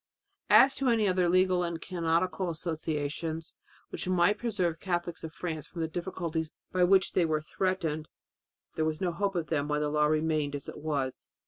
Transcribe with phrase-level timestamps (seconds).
[0.49, 3.53] As to any other "legal and canonical" associations
[3.89, 8.07] which might preserve the Catholics of France from the difficulties by which they were threatened,
[8.73, 11.27] there was no hope of them while the law remained as it was.